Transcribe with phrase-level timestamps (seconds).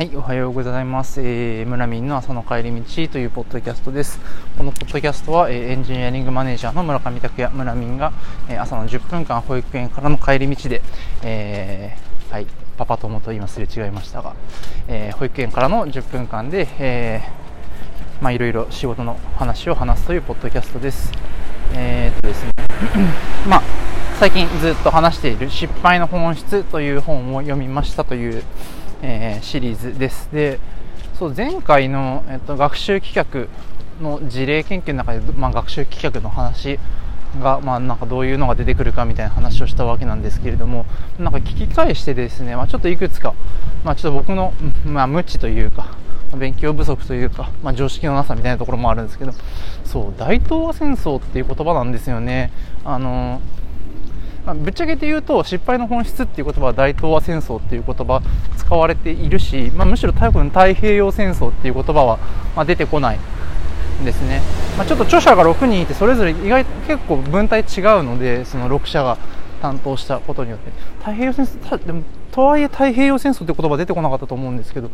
[0.00, 1.20] はい、おはようございます。
[1.20, 4.18] えー、村民の朝の帰り道というポッドキャストです。
[4.56, 8.10] このポッドキャストは、えー、エンジニアリングマネージャーの村上拓也、村民が、
[8.48, 10.80] えー、朝の10分間保育園からの帰り道で、
[11.22, 12.46] えー、はい、
[12.78, 14.34] パパ友と今すれ違いましたが、
[14.88, 21.12] えー、保育園からの10分間で、えー、まあいろいろ仕事の話を話すというポッドキャストです。
[21.74, 22.52] えー、っとですね、
[23.46, 23.62] まあ
[24.18, 28.42] 最近ずっと話している失敗の本質という本を読みましたという
[29.02, 30.28] えー、シリーズです。
[30.32, 30.58] で、
[31.18, 33.48] そう前回の、えっと、学習企画
[34.02, 36.78] の事例研究の中で、まあ、学習企画の話
[37.42, 40.86] が、まあ、なんかどういうのが出てくるかみたいな話をしたわけなんですけれども、
[41.18, 43.34] なんか聞き返してですね、まあ、ちょっといくつか、
[43.84, 44.52] まあ、ちょっと僕の、
[44.84, 45.88] まあ、無知というか、
[46.36, 49.32] 勉強不足というか、まあ、常識のなさみたいなところもあるんですけど、
[49.84, 52.52] そう、大東亜戦争っていう言葉なんですよね。
[52.84, 53.40] あの
[54.50, 58.20] ま、ぶっちゃけて言うと失敗の本質っていう言葉は大東亜戦争っていう言葉
[58.56, 62.18] 使われているし、まあ、むしろ多分太平洋戦争っていう言葉は、
[62.56, 63.18] まあ、出てこない
[64.04, 64.40] ですね、
[64.76, 69.18] まあ、ちょっと著者が6人いてそれぞれ意外と結構文体違うのでその6社が
[69.62, 70.70] 担当したことによって。
[71.00, 74.90] 太平洋戦争でもとはいえ太平洋戦争って言葉出てこなかったと思うんですけど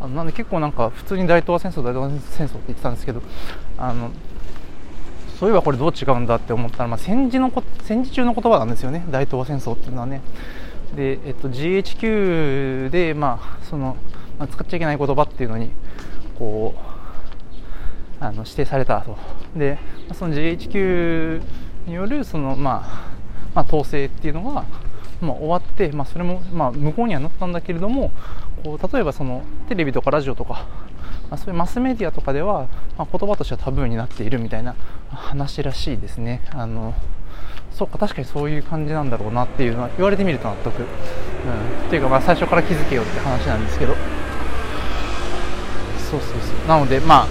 [0.00, 3.22] あのなんで結構なんか普通に大東亜戦争大東亜戦争って言ってたんですけど
[3.78, 4.10] あの
[5.40, 7.50] そういえばこれどう違うんだって思ったら、まあ、戦時の
[7.84, 9.06] 戦時中の言葉なんですよね。
[9.10, 10.20] 大東亜戦争っていうのはね。
[10.94, 13.96] で、えっと、GHQ で、まあその
[14.38, 15.70] まあ、使っちゃいけない言葉っていうのに
[16.38, 19.16] こうあの指定されたと。
[19.56, 19.78] で
[20.12, 21.40] その GHQ
[21.86, 23.10] によるその、まあ
[23.54, 24.66] まあ、統制っていうのが、
[25.22, 28.12] まあ、終わって、まあ、それも、まあ、向こうにはなったんだけれども
[28.62, 30.66] こう例えばそのテレビとかラジオとか
[31.30, 32.66] まあ、そういうマスメディアとかでは、
[32.98, 34.74] まあ、言葉としてはタブーになっているみたいな
[35.10, 36.42] 話らしいですね。
[36.52, 36.94] あの
[37.72, 40.86] そうか確かにそういう感じなんだろうなっていうのは言われてみると納得、うん、っ
[41.88, 43.94] ていうかまあ最初から気づけよって話なんですけど。
[46.10, 46.68] そうそうそう。
[46.68, 47.26] なのでまあ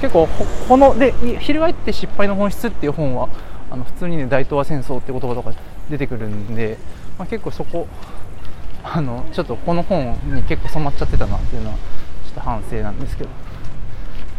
[0.00, 0.28] 結構
[0.68, 3.28] こので「翻って失敗の本質」っていう本は
[3.70, 5.52] あの普通にね大東亜戦争って言葉とか
[5.88, 6.76] 出てくるんで、
[7.18, 7.88] まあ、結構そこ
[8.82, 13.30] あのちょっとこの本に結構染まっちゃってたなっていうのはちょっと反省なんですけど、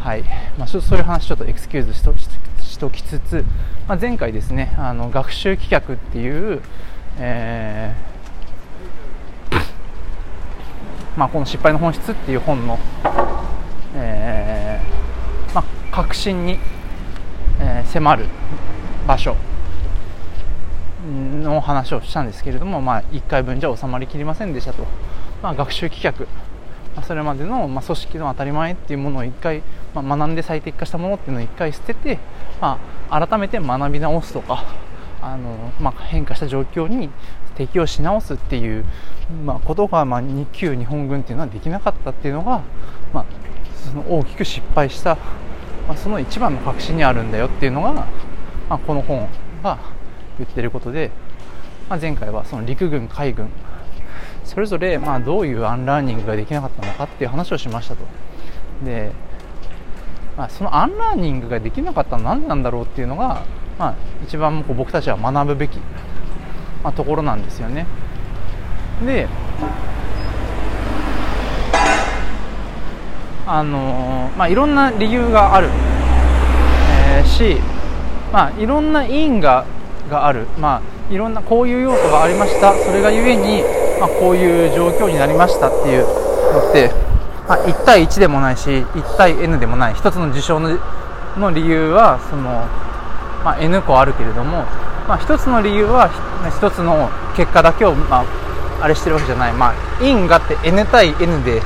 [0.00, 0.24] はい。
[0.58, 2.28] まあ、そういう話ちょっとエクスキューズしとし
[2.72, 3.44] しときつつ、
[3.86, 6.62] まあ、前回ですねあの学習企画っていう、
[7.18, 9.58] えー、
[11.18, 12.78] まあ、この失敗の本質っていう本の、
[13.94, 16.58] えー、まあ、確信に、
[17.60, 18.24] えー、迫る
[19.06, 19.36] 場所
[21.04, 24.86] の話をしたんですけれども、まあ、1回分じゃ収まりきりませんでしたと、
[25.42, 26.26] まあ、学習企画
[26.96, 29.62] あそれまでの、まあ、組織の当たり前っていうものを一回、
[29.94, 32.18] まあ、学んで最適化したものっていうのを一回捨てて、
[32.60, 34.64] まあ、改めて学び直すとか
[35.22, 37.10] あの、まあ、変化した状況に
[37.54, 38.84] 適応し直すっていう、
[39.44, 40.22] まあ、ことが、まあ、
[40.52, 42.62] 旧日本軍っていうのはできなかったっていうのが、
[43.12, 43.24] まあ、
[43.74, 45.16] その大きく失敗した、
[45.86, 48.06] まあ、その一番の核心にあるんだよっていうのが、ま
[48.68, 49.28] あ、この本
[49.62, 49.78] が
[50.38, 51.10] 言ってることで、
[51.88, 53.48] まあ、前回はその陸軍海軍
[54.44, 58.04] それぞれまあどういう unlearning ができなかったのかっていう話をしましたと。
[58.84, 59.12] で、
[60.36, 63.44] まあ、その unlearning ができなかったのは何なんだろうっていうのが、
[63.78, 63.94] まあ、
[64.24, 65.78] 一番こう僕たちは学ぶべき、
[66.82, 67.86] まあ、ところなんですよね。
[69.04, 69.28] で
[73.46, 75.68] あの、まあ、いろんな理由がある、
[77.16, 77.56] えー、し、
[78.32, 79.66] まあ、いろんな因果
[80.08, 82.72] がある、まあ、いろんなこういう要素がありました。
[82.72, 83.62] それがゆえに
[84.02, 86.90] まあ、こういう状況になりましたっていうのって、
[87.46, 90.76] まあ、1対1でもないし1対 N でもない1つの事象の
[91.38, 92.42] の理由はその、
[93.44, 94.64] まあ、N 個あるけれども、
[95.06, 96.10] まあ、1つの理由は
[96.60, 101.62] 1つの結果だけを、まあ、あれしてるわけじゃない、まあ、因果って N 対 N で、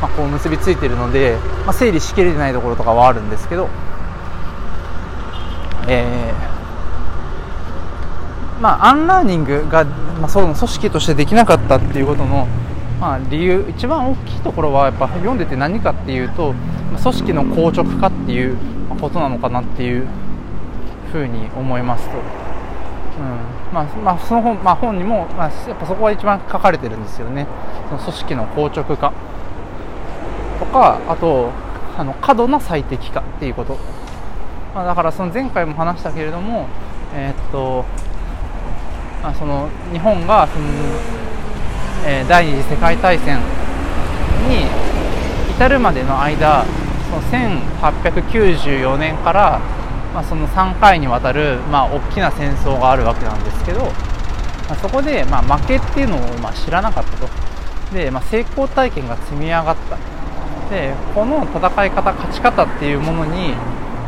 [0.00, 3.68] まあ、こう結びついてるので、まあ、整理しきれてないところとかはあるんですけど、
[5.86, 6.32] え
[8.64, 12.46] まあ、 unlearning が、まあ、その組織としてできなかったっていうことの、
[12.98, 18.56] まあ、理由一番大きいところはやっぱ読んでて何かっていうと、まあ、組織の硬直化っていう
[18.98, 20.06] ことなのかなっていう
[21.12, 22.22] ふうに思いますと、うん。
[23.70, 27.46] まあまあ、その本,、まあ、本にも、まあ、やっぱそこは一番書かれてるんですよね。
[27.90, 29.12] その組織の硬直化。
[30.58, 31.50] とかあと
[31.98, 33.76] あの過度な最適化っていうこと、
[34.74, 36.66] まあ、だからその前回も話したけれども
[37.14, 37.84] えー、っと
[39.24, 40.66] まあ、その日本がその、
[42.06, 43.38] えー、第二次世界大戦
[44.46, 44.66] に
[45.56, 46.66] 至るまでの間
[47.08, 47.22] その
[47.80, 49.60] 1894年から、
[50.12, 53.92] まあ、その3回にわたる、まあ、大きな戦争があるわけなんですけど、ま
[54.72, 57.26] あ、そこで、まあ、負けっていうのを、まあ、知らなかったと。
[57.94, 59.96] で、まあ、成功体験が積み上がった。
[60.68, 63.54] でこの戦い方勝ち方っていうものに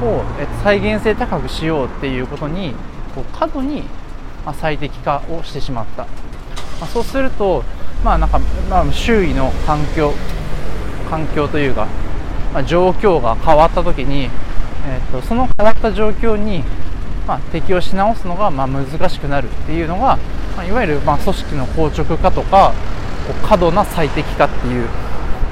[0.02, 0.24] を
[0.62, 2.74] 再現性高くしようっていうことに
[3.14, 3.84] こう過度に
[4.46, 6.06] ま最適化をしてしまった、
[6.80, 7.64] ま、そうすると、
[8.04, 8.38] まあなんか
[8.70, 10.14] まあ、周囲の環境
[11.10, 11.86] 環境というか、
[12.54, 14.30] まあ、状況が変わった時に、
[14.86, 16.62] えーと、その変わった状況に、
[17.26, 20.18] まあ、適応し直すのがまあ難しくなるっていうのが、
[20.56, 22.72] ま、いわゆるま組織の硬直化とか
[23.26, 24.88] こう過度な最適化っていう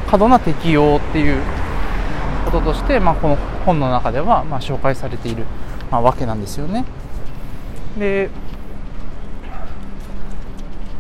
[0.09, 1.43] 過度な適用っていう
[2.45, 3.37] こととして、ま、この
[3.67, 5.45] 本の中ではま紹介されている、
[5.91, 6.85] まあ、わけなんですよね。
[7.99, 8.29] で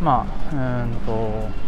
[0.04, 1.64] まあうんと。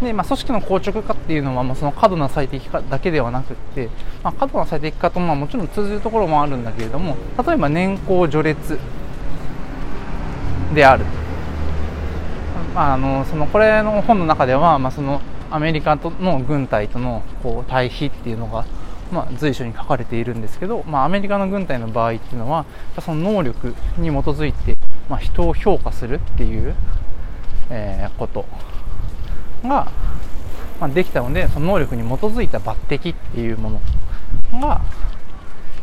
[0.00, 3.88] で、まあ、組織の硬直化っていうのは、まあ、その過度な最適化だけではなくて、
[4.22, 8.78] まあ、過度な最適化とまあもちろん通じるところもあるんだけれども例えば年功序列
[10.74, 11.04] である、
[12.74, 18.66] まあ、あのそのこれの本の中では、まあ、そのアメリカとの軍隊とのこう対比っていうのが、
[19.10, 22.66] まあ、随所に書かれているんですけど、まあ、アメリカの軍隊の場合っていうのは
[23.00, 24.75] その能力に基づいて、
[25.08, 26.74] まあ、人を評価するっていう、
[27.70, 28.44] えー、こと
[29.62, 29.90] が、
[30.80, 33.80] まあ、できたのでその能力に基づいた抜擢っていうも
[34.52, 34.82] のが、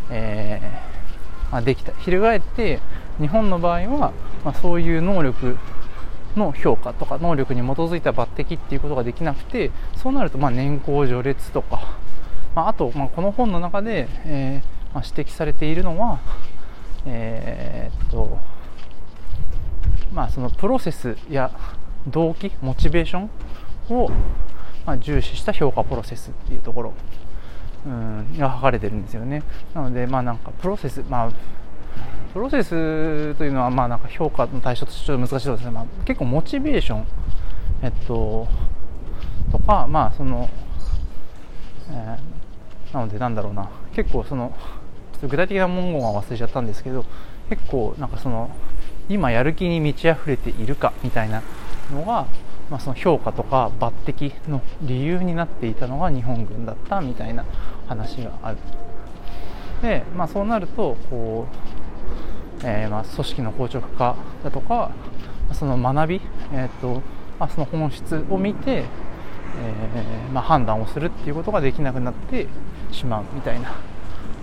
[0.09, 1.93] えー、まあ、できた。
[1.93, 2.79] 翻って
[3.19, 4.11] 日本の場合は、
[4.43, 5.57] まあ、そういう能力
[6.35, 11.95] の評価とか能力に基づいた抜擢っていうことができなくてそうなるとま年功序列とか、
[12.55, 16.19] まあ、あと、まこの本の中で、えー、ま指摘されているのは
[17.05, 18.37] えー、っと
[20.13, 21.51] まあそのプロセスや
[22.07, 23.29] 動機モチベーション
[23.89, 24.11] を、
[24.85, 26.93] ま、重視した評価プロセスっていうところ、
[27.85, 29.43] うん、が書かれてるんですよね。
[29.73, 31.31] なのでまあなんかプロセスまあ
[32.33, 37.05] プロセスというのはまあなんか評価の対象としてちょっと難しいですね、まあ、結構モチベーション
[37.83, 38.47] えっと
[39.51, 40.49] とかまあその、
[41.91, 43.69] えー、なのでなんだろうな。
[43.93, 44.55] 結構その
[45.21, 47.05] 具体的な文言は忘れちゃったんですけど
[47.49, 48.49] 結構なんかその
[49.09, 51.41] 今やる気に満ち溢れているかみたいな
[51.91, 52.27] のが
[52.69, 57.45] まあ、その評価とか抜擢の理由になっていたのが日本軍だったみたいな
[57.87, 58.57] 話がある
[59.81, 61.47] で、まあ、そうなるとこ
[62.61, 64.91] う、えー、まあ組織の硬直化だとか
[65.51, 66.21] その学び、
[66.53, 67.01] えーと
[67.39, 72.47] まあ、その本質を見て、えー、まあ、判断をするっていうことができなくなって
[72.91, 73.75] しまうみたいな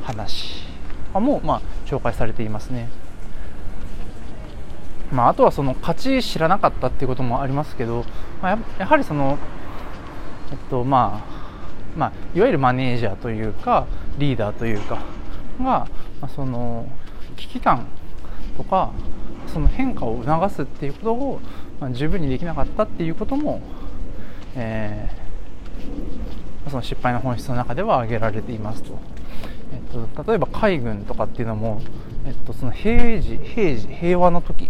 [0.05, 0.67] 話
[1.15, 2.89] も、まあ、紹介されていますね。
[5.13, 8.05] まあ、あとはその勝ち知らなかったっていうこともありますけど、
[8.41, 9.39] まあ、やはりその、
[10.53, 11.41] えっとまあ
[11.97, 13.87] まあ、いわゆるマネージャーというか
[14.19, 15.01] リーダーというかが、
[15.63, 15.89] ま
[16.23, 16.87] あ、その
[17.37, 17.87] 危機感
[18.57, 18.93] とか
[19.47, 21.41] その変化を促すっていうことを、
[21.81, 23.61] まあ、十分にできなかったっていうことも、
[24.55, 28.99] えー、その失敗の本質の中では挙げられていますと。
[29.73, 31.81] えっと、例えば海軍とかっていうのも、
[32.27, 34.69] えっと、その平時平時平和の時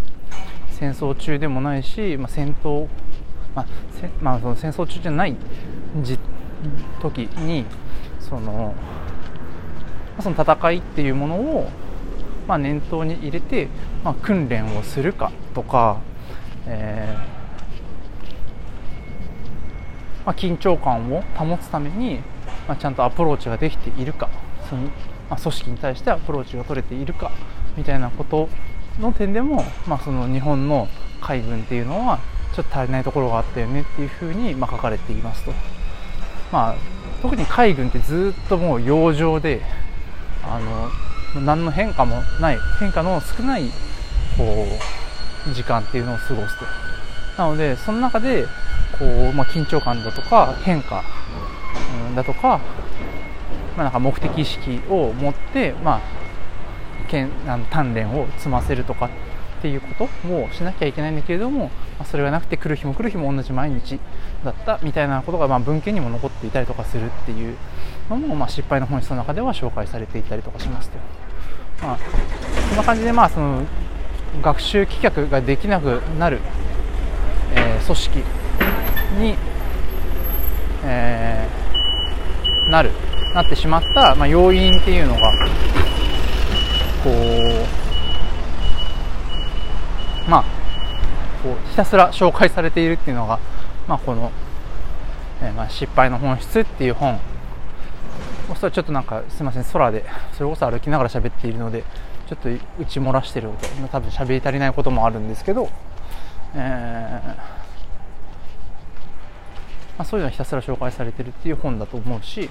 [0.81, 2.89] 戦争中でもないし、まあ、戦闘、
[3.55, 3.67] まあ
[4.23, 5.37] まあ、その戦争中じゃない
[7.03, 7.67] 時に
[8.19, 8.75] その
[10.21, 11.71] その戦いっていうものを、
[12.49, 13.69] まあ、念頭に入れて、
[14.03, 16.01] まあ、訓練をするかとか、
[16.67, 17.41] えー
[20.25, 22.21] まあ、緊張感を保つために、
[22.67, 24.31] まあ、ちゃんとアプローチができているか
[24.69, 24.91] その、ま
[25.31, 27.31] あ、組織に対してアプローチが取れているか
[27.77, 28.49] みたいなこと
[28.99, 30.89] の点でも、まあ、その日本の
[31.21, 32.19] 海軍っていうのは
[32.55, 35.53] ちょっと足りないところがあったよねっていうふうにま書かれていますと、
[36.53, 36.75] まあ、
[37.23, 39.61] 特に海軍ってずっともう洋上で
[40.43, 40.59] あ
[41.35, 43.69] の何の変化もない変化の少ない
[44.37, 44.67] こ
[45.49, 46.65] う時間っていうのを過ごすと。
[47.39, 48.47] なのでその中で
[48.99, 51.03] こう、まあ、緊張感だとか変化、
[52.09, 52.61] うん、だとか,、
[53.77, 56.01] まあ、なんか目的意識を持って、まあ、
[57.01, 64.01] けんあの鍛錬を積ませるとかっていうことをしなきゃいけないんだけれども、まあ、それがなくて来る日も来る日も同じ毎日
[64.43, 67.57] だったみたいなことがまあ文献にも残っていたりとかするっていう
[68.09, 70.99] のもまあ失敗の本質の中では紹介されていたりとかしますと。
[71.83, 71.99] まあ、
[72.69, 73.65] そんな感じでまあその
[74.43, 76.41] 学習棄却ができなくなる、
[77.55, 78.19] えー、組織
[79.19, 79.35] に、
[80.85, 82.91] えー、なる
[83.35, 85.33] なってしまった、まあ、要因っていうのが
[87.03, 87.11] こう
[90.31, 90.45] まあ
[91.43, 93.39] こうひたすら紹介されているっていうのが、
[93.89, 94.31] まあ、この、
[95.43, 97.19] え、まあ失敗の本質っていう本。
[98.55, 101.85] それはちょっとなんかすみません空でそれこそ歩きながら喋っているので
[102.29, 105.71] ちょっと打ち漏らしてること多分喋り足りないこともあるんですけど、
[106.55, 107.37] え
[110.03, 112.49] あ、そういうのをひたすら紹介されてるっていう本だと思うし、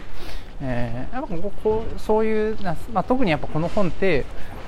[0.61, 4.25] えー、やっぱこうそういう、まあ、特にやっぱこの本って、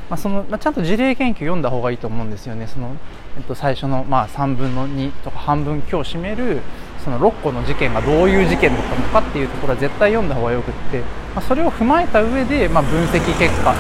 [0.10, 2.68] まあそのまあ、ちゃんと事例研究読んだ方がいいと思うんですよね。
[2.68, 2.96] その、
[3.38, 6.62] えっと、最初の、まあ、3分の2とか半分今日占める
[7.04, 11.06] その6個の事件がどういう事件だったのかっていうところは絶対読んだ方がよくって、ま
[11.38, 13.76] あ、それを踏まえた上で、まあ、分析結果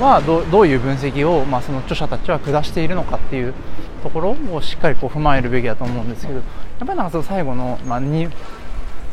[0.00, 3.54] はどどういう分析を、まあ、その著者たちは下しているのかっていう
[3.98, 6.44] ところをしっかりこう踏まえるべきだと思うんですけどや
[6.84, 8.00] っぱりなんかその最後の、まあ、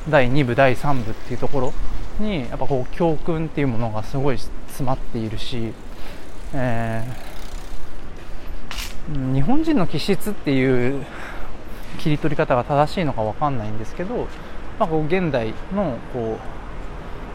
[0.10, 1.74] 第2部第3部っていうところ
[2.20, 5.74] にやっぱこう教訓っていうものがすごい詰まっているし、
[6.54, 11.06] えー、日本人の気質っていう
[12.00, 14.27] 切り取り方が正しいのか分かんないんですけど、
[14.80, 16.38] まあ、こう現代のこ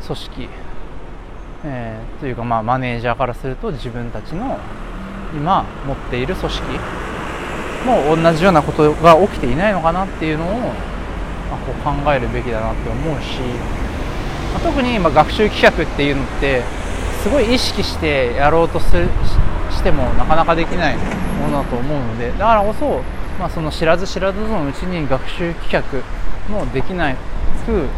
[0.02, 0.48] う組織
[1.64, 4.58] えー、というかまあマネージャーからすると自分たちの
[5.34, 6.64] 今持っている組織
[7.86, 10.48] もう同じようなことが起きていないのかなっていうのを、
[11.50, 13.40] ま、こう考えるべきだなって思うし、
[14.54, 16.62] ま、特に今学習企画っていうのって
[17.22, 19.08] すごい意識してやろうとする
[19.70, 23.02] してもなかなかできないものだと思うのでだからこそ、
[23.38, 27.14] まあ、その知らず知らずのうちに学習企画もできな
[27.66, 27.88] く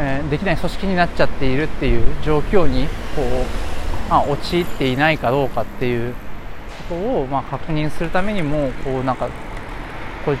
[0.00, 6.14] えー、できない組織になっちゃっているっていう状況にこう、まあ、陥っていないかどうかっていう
[6.88, 9.28] ことを、まあ、確認するためにもこうなんか
[10.24, 10.38] こう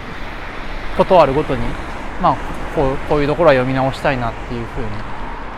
[0.96, 1.62] ことあるごとに、
[2.22, 2.36] まあ、
[2.74, 4.86] こうこういうところは読み直したいなっていうふうに、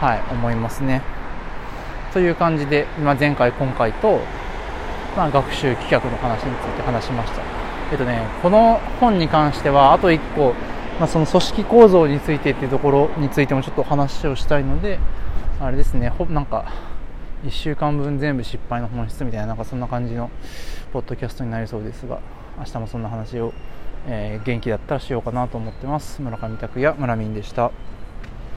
[0.01, 1.03] はい、思いますね。
[2.13, 4.21] という感じで、まあ、前回今回と、
[5.17, 7.43] まあ、学習企画の話について話しました。
[7.93, 10.55] えっとね、この本に関してはあと1個
[11.01, 14.99] まあ、その組織構造についてっていうところについてもちょっと話をしたいので、
[15.59, 16.67] あれですね、ほなんか、
[17.45, 20.31] 1週間分全部失敗の本質みたいな、なんかそんな感じの
[20.93, 22.21] ポッドキャストになりそうですが、
[22.59, 23.55] 明日もそんな話を、
[24.07, 26.21] えー、元気だったらしようかなと思ってます。
[26.21, 27.71] 村上拓也、村民でした。